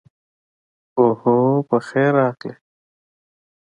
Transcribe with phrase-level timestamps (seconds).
[0.97, 1.37] اوهو،
[1.69, 2.53] پخیر راغلې.